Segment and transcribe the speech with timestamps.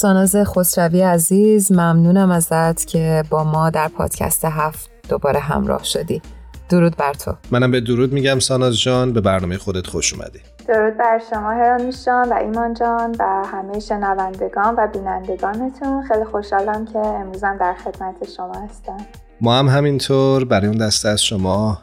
[0.00, 6.22] ساناز خسروی عزیز ممنونم ازت که با ما در پادکست هفت دوباره همراه شدی.
[6.68, 7.34] درود بر تو.
[7.50, 10.38] منم به درود میگم ساناز جان به برنامه خودت خوش اومدی.
[10.68, 16.08] درود بر شما هرانوش جان و ایمان جان و همه شنوندگان و بینندگانتون.
[16.08, 19.06] خیلی خوشحالم که امروزم در خدمت شما هستم.
[19.40, 21.78] ما هم همینطور برای اون دسته از شما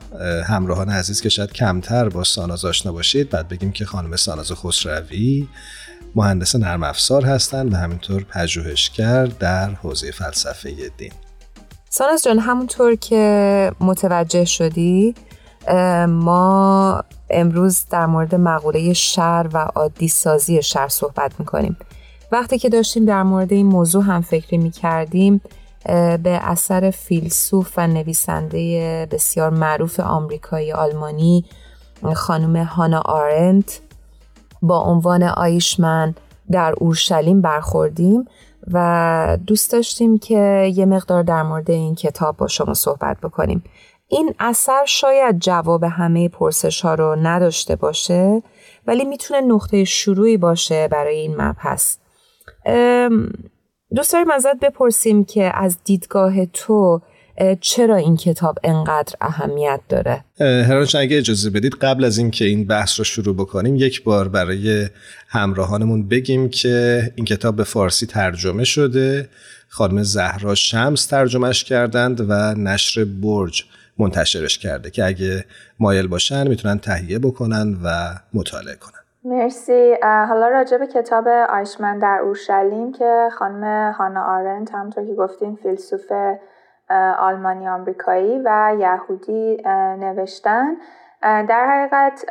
[0.48, 5.48] همراهان عزیز که شاید کمتر با ساناز آشنا باشید بعد بگیم که خانم ساناز خسروی
[6.18, 11.12] مهندس نرم افزار هستند و همینطور پژوهشگر در حوزه فلسفه دین.
[11.90, 15.16] ساناز جان همونطور که متوجه شدی
[16.08, 21.78] ما امروز در مورد مقوله شر و عادی سازی شر صحبت می‌کنیم.
[22.32, 25.42] وقتی که داشتیم در مورد این موضوع هم فکری می‌کردیم
[26.24, 31.46] به اثر فیلسوف و نویسنده بسیار معروف آمریکایی آلمانی
[32.16, 33.80] خانم هانا آرنت
[34.62, 36.16] با عنوان آیشمن
[36.52, 38.26] در اورشلیم برخوردیم
[38.74, 43.64] و دوست داشتیم که یه مقدار در مورد این کتاب با شما صحبت بکنیم.
[44.08, 48.44] این اثر شاید جواب همه پرسش ها رو نداشته باشه
[48.88, 51.98] ولی می‌تونه نقطه شروعی باشه برای این مبحث.
[53.96, 57.02] دوست داریم ازت بپرسیم که از دیدگاه تو
[57.62, 63.00] چرا این کتاب انقدر اهمیت داره؟ هرانش اگه اجازه بدید قبل از اینکه این بحث
[63.00, 64.90] رو شروع بکنیم یک بار برای
[65.28, 69.30] همراهانمون بگیم که این کتاب به فارسی ترجمه شده.
[69.70, 73.66] خانم زهرا شمس ترجمهش کردند و نشر برج
[73.98, 75.46] منتشرش کرده که اگه
[75.80, 79.00] مایل باشن می‌تونن تهیه بکنن و مطالعه کنن.
[79.24, 79.94] مرسی.
[80.02, 86.02] حالا راجع به کتاب آیشمن در اورشلیم که خانم هانا آرنت همونطور که گفتین فیلسوف
[87.20, 89.64] آلمانی آمریکایی و یهودی
[90.00, 90.78] نوشتن.
[91.22, 92.26] در حقیقت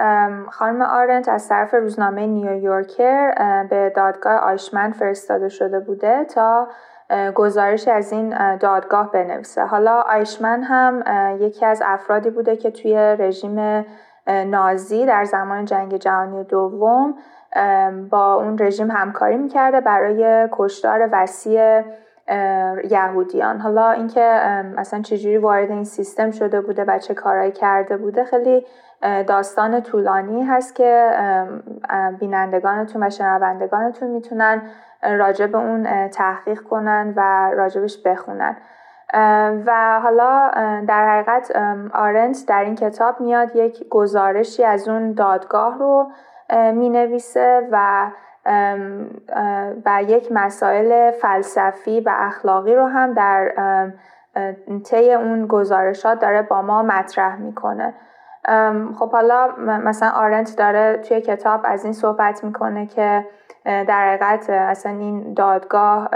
[0.51, 3.33] خانم آرنت از طرف روزنامه نیویورکر
[3.71, 6.69] به دادگاه آیشمن فرستاده شده بوده تا
[7.35, 9.65] گزارش از این دادگاه بنویسه.
[9.65, 11.05] حالا آیشمن هم
[11.41, 13.85] یکی از افرادی بوده که توی رژیم
[14.27, 17.15] نازی در زمان جنگ جهانی دوم
[18.11, 21.83] با اون رژیم همکاری می‌کرده برای کشتار وسیع
[22.91, 23.61] یهودیان.
[23.61, 24.21] حالا اینکه
[24.77, 28.67] اصلا چجوری وارد این سیستم شده بوده و چه کارهایی کرده بوده خیلی
[29.27, 31.11] داستان طولانی هست که
[32.21, 34.63] بینندگانتون و شنوندگانتون می‌تونن
[35.03, 38.57] راجع به اون تحقیق کنن و راجبش بخونن.
[39.67, 40.51] و حالا
[40.89, 41.57] در حقیقت
[41.95, 46.11] آرنت در این کتاب میاد یک گزارشی از اون دادگاه رو
[46.73, 48.07] می نویسه و
[49.87, 53.53] و یک مسائل فلسفی و اخلاقی رو هم در
[54.85, 57.95] طی اون گزارشات داره با ما مطرح می‌کنه.
[58.99, 63.27] خب حالا مثلا آرنت داره توی کتاب از این صحبت می‌کنه که
[63.67, 66.09] در حقیقت اصلا این دادگاه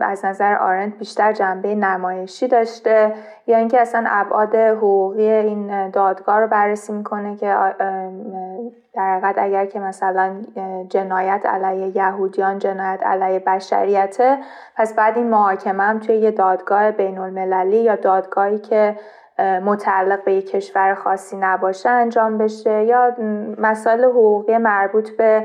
[0.00, 3.14] از نظر آرنت بیشتر جنبه نمایشی داشته
[3.46, 7.46] یا اینکه اصلا ابعاد حقوقی این دادگاه رو بررسی می‌کنه که
[8.94, 10.36] در حقیقت اگر که مثلا
[10.88, 14.38] جنایت علیه یهودیان جنایت علیه بشریته
[14.76, 18.96] پس بعد این محاکمه هم توی یه دادگاه بین المللی یا دادگاهی که
[19.38, 23.16] متعلق به یک کشور خاصی نباشه انجام بشه یا
[23.58, 25.44] مسائل حقوقی مربوط به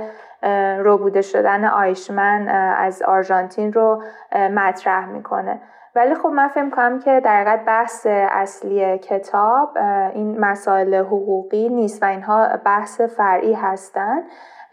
[0.79, 4.03] روبوده شدن آیشمن از آرژانتین رو
[4.35, 5.61] مطرح می‌کنه.
[5.95, 9.77] ولی خب من فکر کنم که در حقیقت بحث اصلی کتاب
[10.13, 14.23] این مسائل حقوقی نیست و اینها بحث فرعی هستند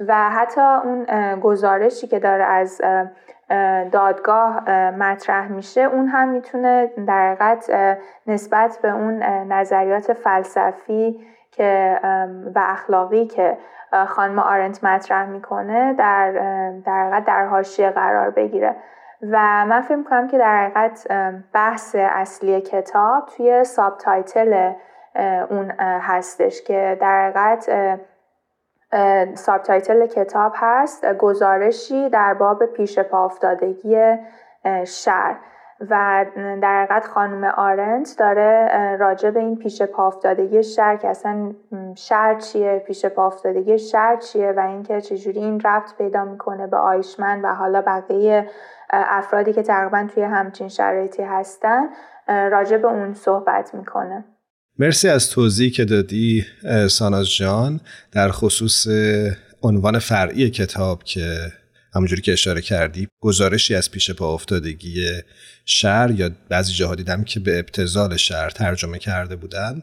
[0.08, 1.06] و حتی اون
[1.40, 2.80] گزارشی که داره از
[3.92, 7.70] دادگاه مطرح میشه اون هم می‌تونه در حقیقت
[8.26, 12.00] نسبت به اون نظریات فلسفی که
[12.54, 13.58] و اخلاقی که
[14.08, 16.32] خانم آرنت مطرح می‌کنه در
[16.86, 18.76] در در حاشیه قرار بگیره.
[19.22, 21.06] و من فکر می‌کنم که در حقیقت
[21.52, 24.72] بحث اصلی کتاب توی subtitle
[25.50, 27.70] اون هستش که در حقیقت
[29.34, 34.16] subtitle کتاب هست گزارشی در باب پیش پا افتادگی
[34.86, 35.36] شر
[35.80, 36.26] و
[36.62, 38.68] در حقیقت خانم آرنت داره
[39.00, 41.52] راجع به این پیش پا افتادگی شر که اصلا
[41.96, 46.76] شر چیه پیش پا افتادگی شر چیه و اینکه چجوری این ربط پیدا می‌کنه به
[46.76, 48.50] آیشمن و حالا بقیه
[48.90, 51.82] افرادی که تقریبا توی همچین شرایطی هستن
[52.28, 54.24] راجع به اون صحبت می‌کنه.
[54.78, 56.44] مرسی از توضیحی که دادی
[56.90, 57.80] ساناز جان
[58.12, 58.86] در خصوص
[59.62, 61.36] عنوان فرعی کتاب که
[61.94, 65.06] همونجوری که اشاره کردی گزارشی از پیش پا افتادگی
[65.64, 69.82] شهر یا بعضی جاها دیدم که به ابتزال شهر ترجمه کرده بودن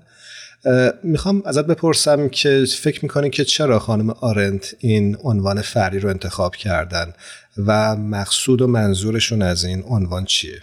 [1.04, 6.56] می‌خوام ازت بپرسم که فکر می‌کنی که چرا خانم آرنت این عنوان فری رو انتخاب
[6.56, 7.14] کردن
[7.68, 10.60] و مقصود و منظورشون از این عنوان چیه؟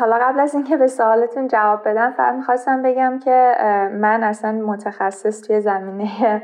[0.00, 3.52] حالا قبل از اینکه به سوالتون جواب بدم فقط می‌خواستم بگم که
[4.00, 6.42] من اصلا متخصص توی زمینه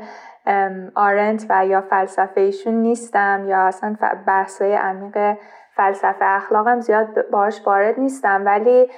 [0.95, 3.95] آرنت و یا فلسفه ایشون نیستم یا اصلا
[4.27, 5.37] بحثای عمیق
[5.75, 8.45] فلسفه اخلاقم زیاد باش وارد نیستم.
[8.45, 8.89] ولی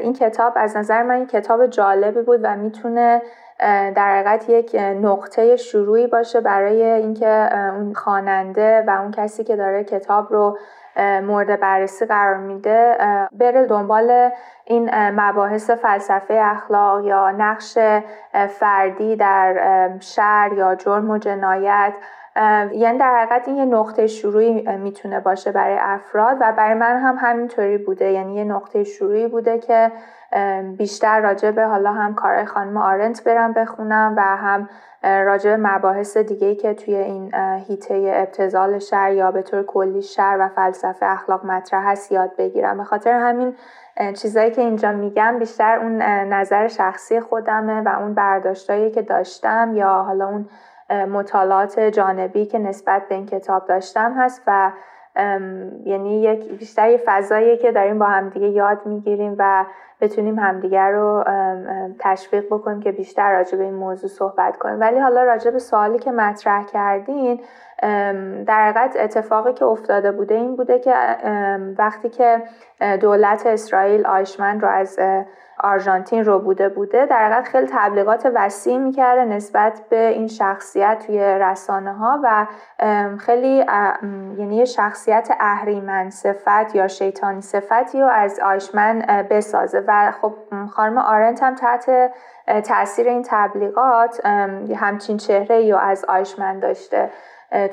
[0.00, 3.22] این کتاب از نظر من این کتاب جالبی بود و می‌تونه
[3.94, 9.84] در حقیقت یک نقطه شروعی باشه برای اینکه اون خواننده و اون کسی که داره
[9.84, 10.58] کتاب رو
[10.96, 12.98] مورد بررسی قرار میده
[13.32, 14.30] بره دنبال
[14.64, 17.78] این مباحث فلسفه اخلاق یا نقش
[18.48, 21.92] فردی در شر یا جرم و جنایت.
[22.72, 27.16] یعنی در حقیقت این یه نقطه شروعی می‌تونه باشه برای افراد و برای من هم
[27.20, 28.10] همینطوری بوده.
[28.12, 29.92] یعنی یه نقطه شروعی بوده که
[30.78, 34.68] بیشتر راجع به حالا هم کارهای خانم آرنت برم بخونم و هم
[35.02, 37.34] راجع به مباحث دیگه که توی این
[37.68, 42.78] هیته ابتزال شر یا به طور کلی شر و فلسفه اخلاق مطرح هست یاد بگیرم.
[42.78, 43.54] به خاطر همین
[44.14, 49.88] چیزایی که اینجا میگم بیشتر اون نظر شخصی خودمه و اون برداشتایی که داشتم یا
[49.88, 50.48] حالا اون
[50.90, 54.72] مطالعات جانبی که نسبت به این کتاب داشتم هست و
[55.84, 59.64] یعنی یک بیشتر یه فضاییه که داریم با همدیگه یاد می‌گیریم و
[60.00, 61.24] بتونیم همدیگر رو
[61.98, 64.80] تشویق بکنیم که بیشتر راجع به این موضوع صحبت کنیم.
[64.80, 67.40] ولی حالا راجع به سوالی که مطرح کردین
[68.46, 70.94] در حقیقت اتفاقی که افتاده بوده این بوده که
[71.78, 72.42] وقتی که
[73.00, 74.98] دولت اسرائیل آیشمن رو از
[75.60, 81.18] آرژانتین رو بوده بوده در حقیقت خیلی تبلیغات وسیع می‌کرده نسبت به این شخصیت توی
[81.18, 82.46] رسانه ها و
[83.18, 83.56] خیلی
[84.38, 89.84] یعنی شخصیت اهریمن صفت یا شیطانی صفتی رو از آیشمن بسازه.
[89.86, 90.34] و خب
[90.70, 92.12] خانم آرنت هم تحت
[92.64, 94.26] تاثیر این تبلیغات
[94.76, 97.10] همچین چهره یا از آیشمن داشته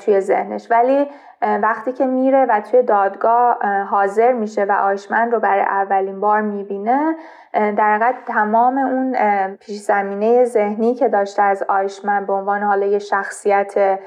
[0.00, 0.66] توی ذهنش.
[0.70, 1.10] ولی
[1.42, 3.58] وقتی که میره و توی دادگاه
[3.90, 7.16] حاضر میشه و آیشمن رو برای اولین بار می‌بینه
[7.52, 9.16] در حقیقت تمام اون
[9.56, 13.98] پیش زمینه ذهنی که داشته از آیشمن به عنوان حالا یه شخصیت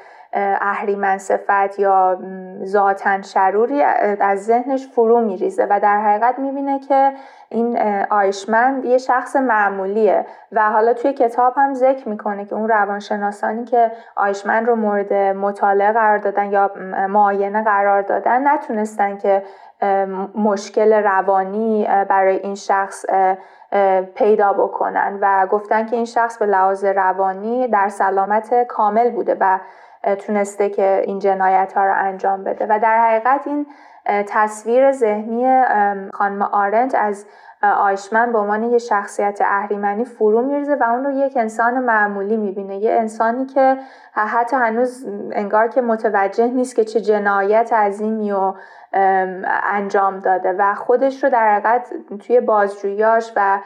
[0.61, 2.19] اهریمن صفت یا
[2.63, 3.81] ذاتا شروری
[4.19, 7.13] از ذهنش فرو میریزه و در حقیقت می‌بینه که
[7.49, 7.77] این
[8.09, 13.91] آیشمند یه شخص معمولیه و حالا توی کتاب هم ذکر می‌کنه که اون روانشناسانی که
[14.15, 16.71] آیشمند رو مورد مطالعه قرار دادن یا
[17.09, 19.43] معاینه قرار دادن نتونستن که
[20.35, 23.05] مشکل روانی برای این شخص
[24.15, 29.59] پیدا بکنن و گفتن که این شخص به لحاظ روانی در سلامت کامل بوده و
[30.19, 32.65] تونسته که این جنایت ها رو انجام بده.
[32.69, 33.65] و در حقیقت این
[34.05, 35.63] تصویر ذهنی
[36.13, 37.25] خانم آرنت از
[37.77, 42.77] آیشمن به عنوان یه شخصیت اهریمنی فرو میرزه و اون رو یک انسان معمولی می‌بینه.
[42.77, 43.77] یه انسانی که
[44.13, 48.53] حتی هنوز انگار که متوجه نیست که چه جنایت عظیمی و
[49.63, 53.59] انجام داده و خودش رو در حقیقت توی بازجویاش و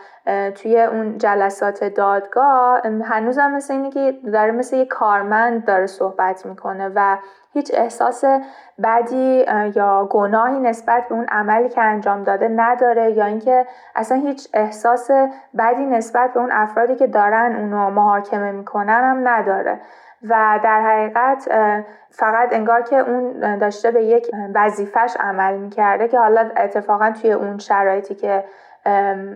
[0.56, 6.92] توی اون جلسات دادگاه هنوزم مثل اینه که داره مثل یه کارمند داره صحبت می‌کنه
[6.96, 7.18] و
[7.54, 8.24] هیچ احساس
[8.84, 9.45] بدی
[9.76, 15.12] یا گناهی نسبت به اون عملی که انجام داده نداره یا اینکه اصلا هیچ احساس
[15.57, 19.80] بدی نسبت به اون افرادی که دارن اونو محاکمه می‌کنن هم نداره.
[20.28, 21.49] و در حقیقت
[22.09, 27.57] فقط انگار که اون داشته به یک وظیفش عمل می‌کرده که حالا اتفاقا توی اون
[27.57, 28.44] شرایطی که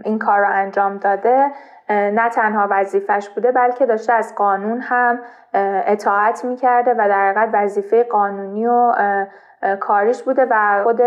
[0.03, 1.51] این کار رو انجام داده
[1.89, 5.19] نه تنها وظیفش بوده بلکه داشته از قانون هم
[5.85, 8.93] اطاعت می‌کرده و در حقیقت وظیفه قانونی و
[9.79, 11.01] کاریش بوده و خود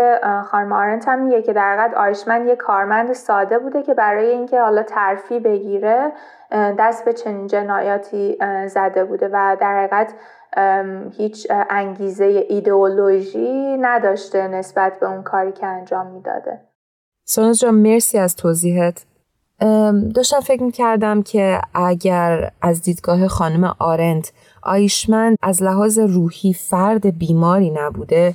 [0.45, 4.61] خانم آرنت هم میگه که در حقیقت آیشمن یه کارمند ساده بوده که برای اینکه
[4.61, 6.11] حالا ترفی بگیره
[6.51, 8.37] دست به چنین جنایاتی
[8.67, 10.13] زده بوده و در حقیقت
[11.17, 16.61] هیچ انگیزه ایدئولوژی نداشته نسبت به اون کاری که انجام می‌داده.
[17.25, 19.05] سانوز جان مرسی از توضیحت.
[20.15, 24.31] داشتم فکر می‌کردم که اگر از دیدگاه خانم آرنت
[24.63, 28.33] آیشمند از لحاظ روحی فرد بیماری نبوده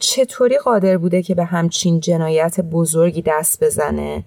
[0.00, 4.24] چطوری قادر بوده که به همچین جنایت بزرگی دست بزنه؟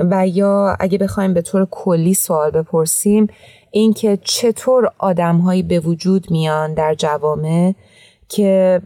[0.00, 3.26] و یا اگه بخوایم به طور کلی سوال بپرسیم
[3.70, 7.74] اینکه چطور آدمهایی به وجود میان در جوامع
[8.28, 8.80] که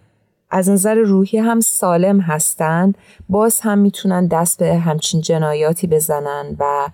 [0.50, 2.92] از نظر روحی هم سالم هستن
[3.28, 6.88] باز هم می‌تونن دست به همچین جنایاتی بزنن و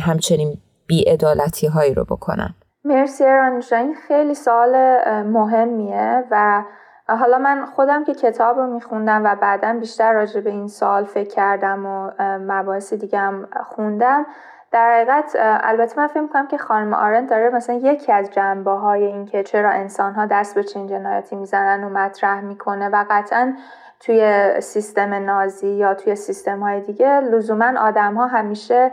[0.00, 2.54] همچنین بیعدالتی هایی رو بکنن.
[2.84, 4.76] مرسی رانوشا این خیلی سوال
[5.22, 6.64] مهمیه و
[7.08, 11.34] حالا من خودم که کتاب رو میخوندم و بعدا بیشتر راجع به این سال فکر
[11.34, 14.26] کردم و مباحث دیگه هم خوندم
[14.70, 19.04] در حقیقت البته من فکر می‌کنم که خانم آرنت داره مثلا یکی از جنبه های
[19.04, 23.54] این که چرا انسان ها دست به چین جنایاتی می‌زنن و مطرح می‌کنه و قطعا
[24.00, 28.92] توی سیستم نازی یا توی سیستم های دیگه لزوما آدم ها همیشه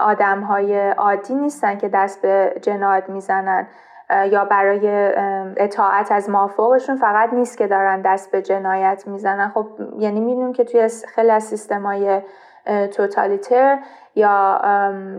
[0.00, 3.66] آدم های عادی نیستن که دست به جنایت می‌زنن.
[4.10, 5.12] یا برای
[5.56, 9.48] اطاعت از مافوقشون فقط نیست که دارن دست به جنایت می‌زنن.
[9.48, 9.66] خب
[9.98, 12.22] یعنی می‌دونیم که توی خیلی از سیستم های
[12.92, 13.78] توتالیتر
[14.18, 14.60] یا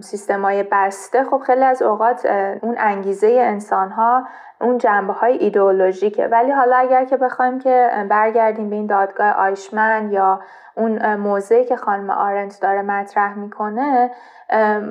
[0.02, 2.26] سیستم های بسته خب خیلی از اوقات
[2.62, 4.24] اون انگیزه انسان ها
[4.62, 6.28] اون جنبه های ایدئولوژیکه.
[6.28, 10.40] ولی حالا اگر که بخوایم که برگردیم به این دادگاه آیشمن یا
[10.76, 14.12] اون موضعی که خانم آرنت داره مطرح می‌کنه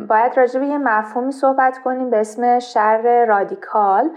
[0.09, 4.11] باید راجع به یه مفهومی صحبت کنیم به اسم شر رادیکال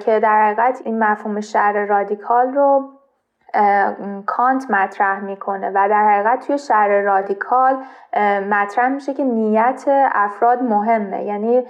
[0.00, 2.90] که در حقیقت این مفهوم شر رادیکال رو
[4.26, 7.76] کانت مطرح می‌کنه و در حقیقت توی شر رادیکال
[8.50, 11.24] مطرح میشه که نیت افراد مهمه.
[11.24, 11.66] یعنی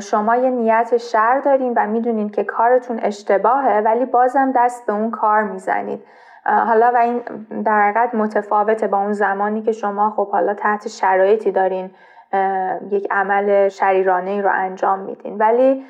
[0.00, 5.10] شما یه نیت شر دارین و می‌دونین که کارتون اشتباهه ولی بازم دست به اون
[5.10, 6.04] کار می‌زنید.
[6.44, 7.20] حالا و این
[7.64, 11.90] در حقیقت متفاوته با اون زمانی که شما خب حالا تحت شرایطی دارین
[12.90, 15.38] یک عمل شریرانه ای رو انجام میدین.
[15.38, 15.84] ولی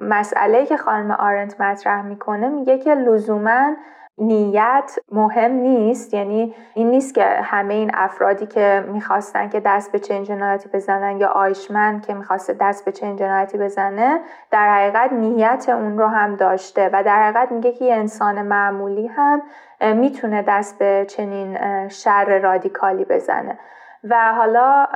[0.00, 3.74] مسئله که خانم آرنت مطرح می‌کنه میگه که لزوما
[4.20, 6.14] نیت مهم نیست.
[6.14, 11.20] یعنی این نیست که همه این افرادی که می‌خواستن که دست به چنین جنایتی بزنن
[11.20, 14.20] یا آیشمن که می‌خواسته دست به چنین جنایتی بزنه
[14.50, 19.06] در حقیقت نیت اون رو هم داشته و در حقیقت میگه که یه انسان معمولی
[19.06, 19.42] هم
[19.80, 21.58] می‌تونه دست به چنین
[21.88, 23.58] شر رادیکالی بزنه.
[24.04, 24.86] و حالا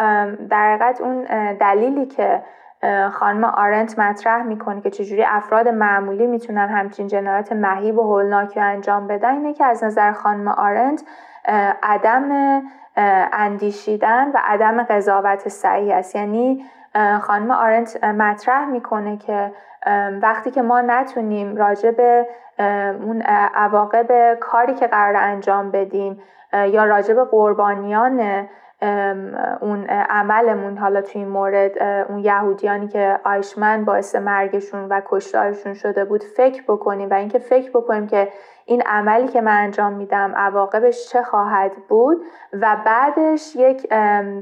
[0.50, 1.24] در حقیقت اون
[1.54, 2.42] دلیلی که
[3.12, 9.06] خانم آرنت مطرح می‌کنه که چجوری افراد معمولی می‌تونن همچین جنایت مهیب و هولناکی انجام
[9.06, 9.34] بدن.
[9.34, 11.04] اینه که از نظر خانم آرنت
[11.82, 12.62] عدم
[13.32, 16.16] اندیشیدن و عدم قضاوت صحیح است.
[16.16, 16.64] یعنی
[17.20, 19.52] خانم آرنت مطرح می‌کنه که
[20.22, 22.26] وقتی که ما نتونیم راجع به
[23.06, 23.22] اون
[23.54, 26.20] عواقب کاری که قرار انجام بدیم
[26.52, 28.48] یا راجع به قربانیان
[29.60, 36.04] اون عملمون حالا توی این مورد اون یهودیانی که آیشمن باعث مرگشون و کشتارشون شده
[36.04, 38.28] بود فکر بکنیم و اینکه فکر بکنیم که
[38.64, 42.22] این عملی که من انجام میدم عواقبش چه خواهد بود
[42.52, 43.88] و بعدش یک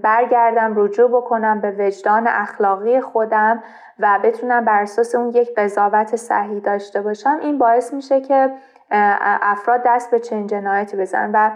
[0.02, 3.62] برگردم رجوع بکنم به وجدان اخلاقی خودم
[3.98, 8.50] و بتونم بر اساس اون یک قضاوت صحیح داشته باشم این باعث میشه که
[8.90, 11.30] افراد دست به چنین جنایتی بزنن.
[11.34, 11.50] و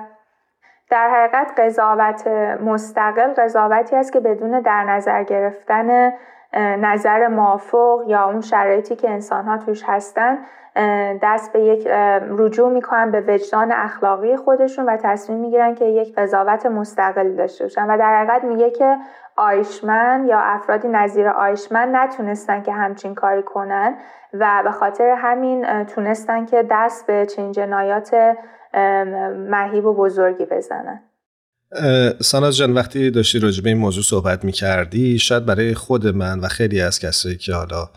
[0.91, 2.27] در حقیقت قضاوت
[2.61, 6.13] مستقل قضاوتی است که بدون در نظر گرفتن
[6.57, 10.39] نظر موافق یا اون شرایطی که انسان ها توش هستن
[11.23, 11.89] دست به یک
[12.31, 17.91] رجوع می‌کنن به وجدان اخلاقی خودشون و تصمیم می‌گیرن که یک قضاوت مستقلی داشته باشن.
[17.91, 18.97] و در حقیقت میگه که
[19.37, 23.95] آیشمن یا افرادی نظیر آیشمن نتونستن که همچین کاری کنن
[24.33, 28.37] و به خاطر همین تونستن که دست به چنین جنایات
[29.51, 31.01] مهیب و بزرگی بزنن.
[32.21, 36.41] ساناز جان وقتی داشتی راجع به این موضوع صحبت می کردی شاید برای خود من
[36.41, 37.91] و خیلی از کسایی که حالا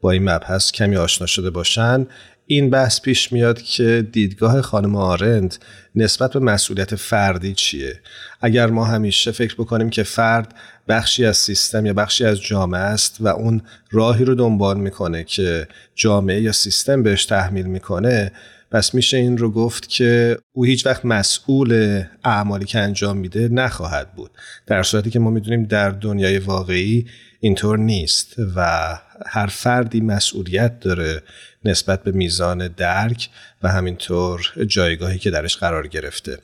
[0.00, 2.06] با این مبحث کمی آشنا شده باشن
[2.46, 5.56] این بحث پیش میاد که دیدگاه خانم آرند
[5.94, 8.00] نسبت به مسئولیت فردی چیه؟
[8.40, 10.54] اگر ما همیشه فکر بکنیم که فرد
[10.88, 15.68] بخشی از سیستم یا بخشی از جامعه است و اون راهی رو دنبال می‌کنه که
[15.94, 18.32] جامعه یا سیستم بهش تحمیل می‌کنه
[18.72, 24.14] پس میشه این رو گفت که او هیچ وقت مسئول اعمالی که انجام میده نخواهد
[24.14, 24.30] بود.
[24.66, 27.06] در صورتی که ما می‌دونیم در دنیای واقعی
[27.40, 31.22] اینطور نیست و هر فردی مسئولیت داره
[31.64, 33.28] نسبت به میزان درک
[33.62, 36.38] و همینطور جایگاهی که درش قرار گرفته.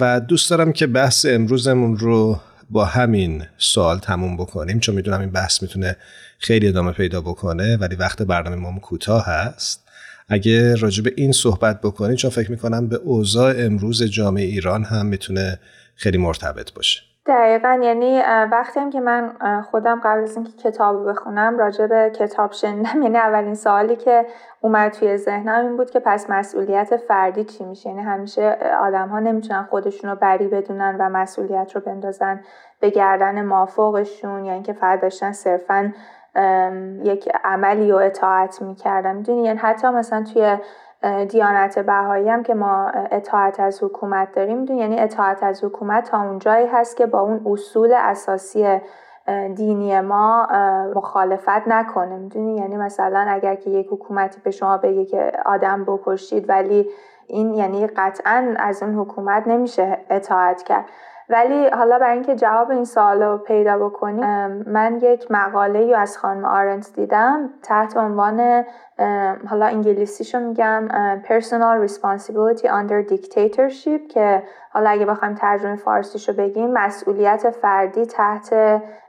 [0.00, 4.80] و دوست دارم که بحث امروزمون رو با همین سوال تموم بکنیم.
[4.80, 5.96] چون می‌دونم این بحث می‌تونه
[6.38, 9.87] خیلی ادامه پیدا بکنه ولی وقت برنامه ما کوتاه هست.
[10.28, 15.06] اگه راجع به این صحبت بکنید چون فکر می‌کنم به اوضاع امروز جامعه ایران هم
[15.06, 15.58] می‌تونه
[15.94, 17.02] خیلی مرتبط باشه.
[17.26, 18.20] دقیقا یعنی
[18.52, 19.32] وقتی هم که من
[19.70, 24.26] خودم قبل از اینکه کتاب بخونم راجع به کتاب شنیدم یعنی اولین سوالی که
[24.60, 29.20] اومد توی ذهنم این بود که پس مسئولیت فردی چی میشه؟ یعنی همیشه آدم ها
[29.20, 32.40] نمی‌تونن خودشون رو بری بدونن و مسئولیت رو بندازن
[32.80, 35.92] به گردن مافوقشون یا اینکه فقط داشتن صرفا
[37.04, 39.16] یک عملی و اطاعت می‌کردم.
[39.16, 40.56] می‌دونی؟ یعنی حتی مثلا توی
[41.28, 46.22] دیانت بهایی هم که ما اطاعت از حکومت داریم می‌دونی؟ یعنی اطاعت از حکومت تا
[46.22, 48.80] اونجایی هست که با اون اصول اساسی
[49.54, 50.46] دینی ما
[50.94, 52.16] مخالفت نکنه.
[52.16, 56.88] می‌دونی؟ یعنی مثلا اگر که یک حکومتی به شما بگه که آدم بکشید ولی
[57.26, 60.84] این یعنی قطعا از اون حکومت نمیشه اطاعت کرد.
[61.30, 64.24] ولی حالا برای اینکه جواب این سوال رو پیدا بکنیم
[64.66, 68.64] من یک مقاله رو از خانم آرنت دیدم تحت عنوان
[69.50, 70.88] حالا انگلیسیشو میگم
[71.22, 78.54] Personal Responsibility Under Dictatorship که حالا اگه بخوایم ترجمه فارسیشو بگیم مسئولیت فردی تحت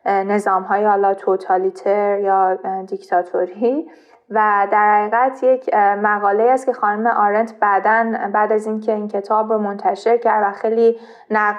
[0.05, 2.55] نظام های حالا توتالیتر یا
[2.87, 3.89] دیکتاتوری
[4.31, 9.53] و در حقیقت یک مقاله است که خانم آرنت بعدا بعد از اینکه این کتاب
[9.53, 10.97] رو منتشر کرد و خیلی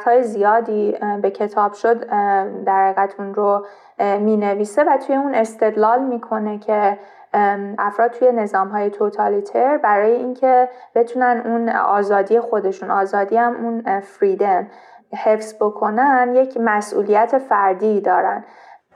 [0.04, 2.06] های زیادی به کتاب شد
[2.64, 3.66] در حقیقت اون رو
[4.20, 6.98] می نویسه و توی اون استدلال می‌کنه که
[7.78, 14.66] افراد توی نظام های توتالیتر برای اینکه بتونن اون آزادی خودشون آزادی هم اون فریدم
[15.24, 18.44] حفظ بکنن یک مسئولیت فردی دارن.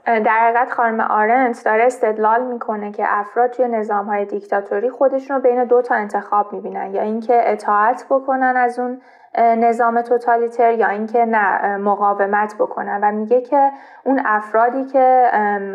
[0.05, 5.41] در حقیقت خانم آرنت داره استدلال می‌کنه که افراد توی نظام های دیکتاتوری خودشون رو
[5.41, 6.93] بین دو تا انتخاب می‌بینن.
[6.93, 9.01] یا اینکه اطاعت بکنن از اون
[9.37, 12.99] نظام توتالیتر یا اینکه نه مقاومت بکنن.
[13.03, 13.71] و میگه که
[14.05, 15.29] اون افرادی که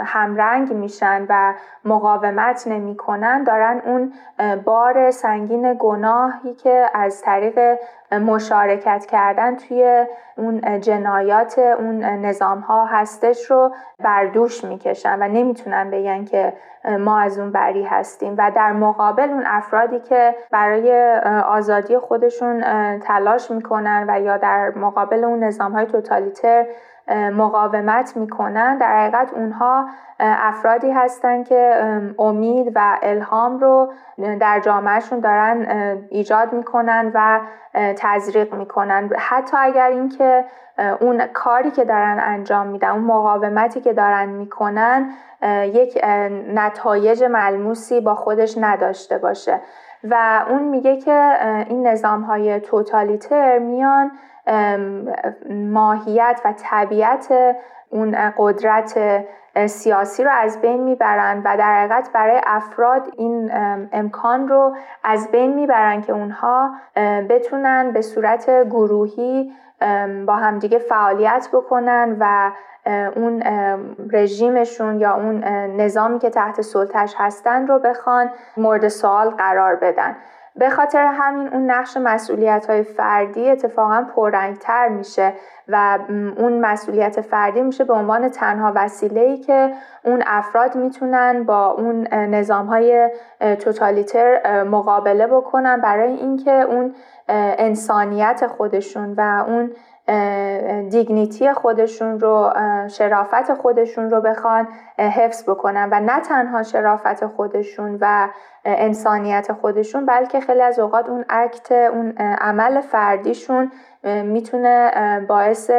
[0.04, 4.12] همرنگ میشن و مقاومت نمی‌کنن دارن اون
[4.64, 7.78] بار سنگین گناهی که از طریق
[8.12, 10.06] مشارکت کردن توی
[10.37, 16.52] اون جنایات اون نظام ها هستش رو بر دوش می‌کشن و نمی‌تونن بگن که
[16.99, 18.34] ما از اون بری هستیم.
[18.38, 21.14] و در مقابل اون افرادی که برای
[21.46, 22.60] آزادی خودشون
[22.99, 26.66] تلاش می‌کنن و یا در مقابل اون نظام های توتالیتر
[27.11, 29.87] مقاومت می‌کنن در حقیقت اونها
[30.21, 31.85] افرادی هستن که
[32.19, 33.93] امید و الهام رو
[34.40, 35.67] در جامعهشون دارن
[36.11, 37.40] ایجاد می‌کنن و
[37.75, 39.11] تزریق می‌کنن.
[39.19, 40.45] حتی اگر اینکه
[41.00, 45.11] اون کاری که دارن انجام میدن اون مقاومتی که دارن می‌کنن
[45.64, 46.05] یک
[46.55, 49.61] نتایج ملموسی با خودش نداشته باشه.
[50.05, 51.33] و اون میگه که
[51.67, 54.11] این نظام های توتالیتر میان
[55.51, 57.33] ماهیت و طبیعت
[57.90, 59.24] اون قدرت
[59.66, 63.51] سیاسی رو از بین می‌برن و در حقیقت برای افراد این
[63.92, 66.70] امکان رو از بین می‌برن که اونها
[67.29, 69.53] بتونن به صورت گروهی
[70.27, 72.51] با همدیگه فعالیت بکنن و
[73.16, 73.42] اون
[74.12, 75.44] رژیمشون یا اون
[75.81, 80.16] نظامی که تحت سلطش هستن رو بخوان مورد سوال قرار بدن.
[80.56, 85.32] به خاطر همین اون نقش مسئولیت های فردی اتفاقا پررنگتر میشه
[85.68, 85.98] و
[86.36, 89.72] اون مسئولیت فردی میشه به عنوان تنها وسیله ای که
[90.04, 93.10] اون افراد می‌تونن با اون نظام های
[93.40, 96.94] توتالیتر مقابله بکنن برای اینکه اون
[97.58, 99.70] انسانیت خودشون و اون
[100.90, 102.53] دیگنیتی خودشون رو
[102.88, 104.68] شرافت خودشون رو بخوان
[104.99, 108.29] حفظ بکنن و نه تنها شرافت خودشون و
[108.64, 113.73] انسانیت خودشون بلکه خیلی از اوقات اون اکت اون عمل فردیشون
[114.25, 114.90] می‌تونه
[115.29, 115.70] باعث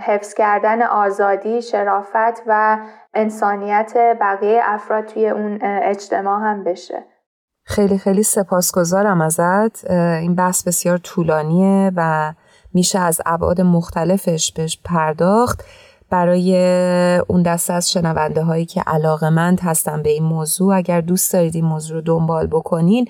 [0.00, 2.78] حفظ کردن آزادی شرافت و
[3.14, 7.04] انسانیت بقیه افراد توی اون اجتماع هم بشه.
[7.64, 9.90] خیلی خیلی سپاسگزارم ازت.
[9.90, 12.32] این بحث بسیار طولانیه و
[12.74, 15.64] میشه از ابعاد مختلفش بهش پرداخت.
[16.10, 16.56] برای
[17.28, 21.64] اون دسته از شنونده هایی که علاقمند هستن به این موضوع اگر دوست دارید این
[21.64, 23.08] موضوع رو دنبال بکنین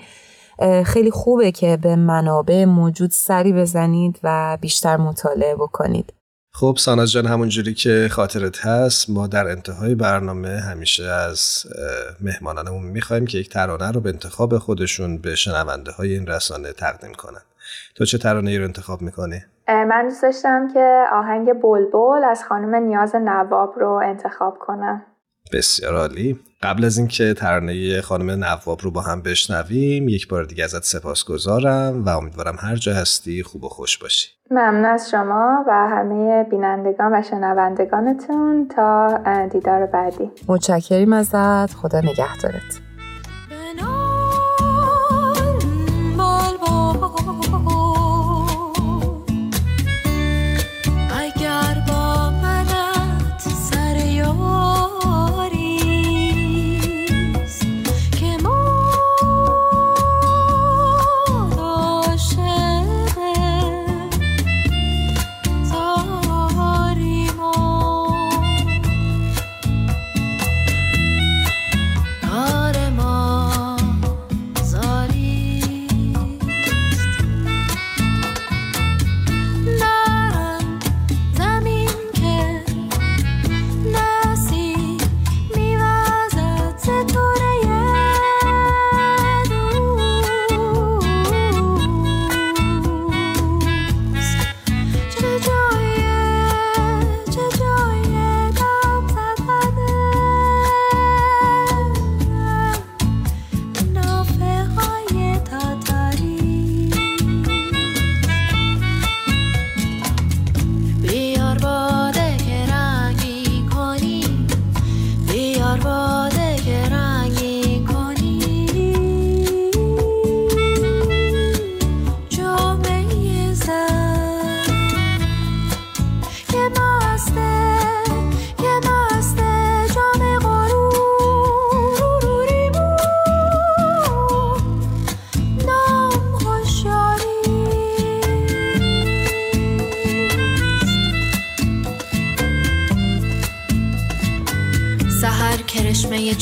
[0.85, 6.13] خیلی خوبه که به منابع موجود سری بزنید و بیشتر مطالعه بکنید.
[6.53, 11.65] خب ساناز جان همونجوری که خاطرت هست ما در انتهای برنامه همیشه از
[12.21, 17.13] مهمانانمون می‌خوایم که یک ترانه رو به انتخاب خودشون به شنونده های این رسانه تقدیم
[17.13, 17.41] کنن.
[17.95, 22.75] تو چه ترانه ای رو انتخاب می‌کنی؟ من دوست داشتم که آهنگ بلبل از خانم
[22.75, 25.05] نیاز نواب رو انتخاب کنم.
[25.53, 26.39] بسیار عالی.
[26.63, 32.03] قبل از اینکه ترانه خانم نواب رو با هم بشنویم یک بار دیگه ازت سپاسگزارم
[32.05, 34.29] و امیدوارم هر جا هستی خوب و خوش باشی.
[34.51, 39.19] ممنون از شما و همه بینندگان و شنوندگانتون تا
[39.51, 40.31] دیدار بعدی.
[40.47, 41.73] متشکریم ازت.
[41.73, 42.88] خدا نگهدارت.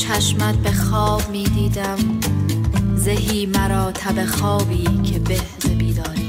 [0.08, 1.98] چشمت به خواب می دیدم
[2.96, 5.40] زهی مراتب خوابی که به
[5.74, 6.27] بیداری.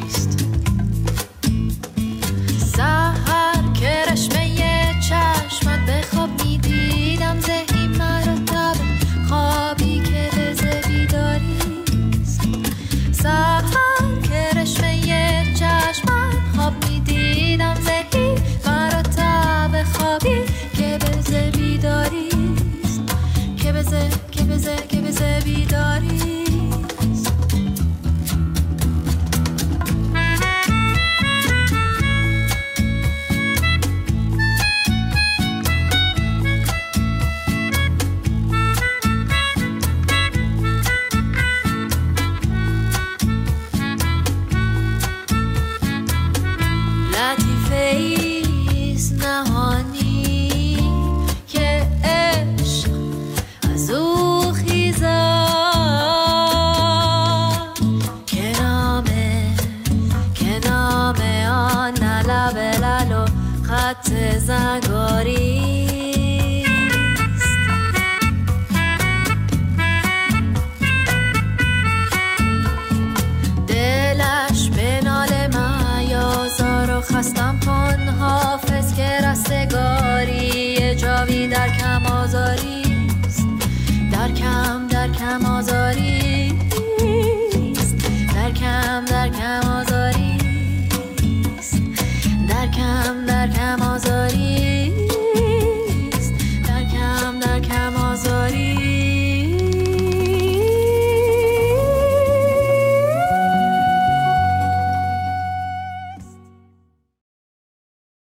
[24.50, 26.39] gebize gebize bir darim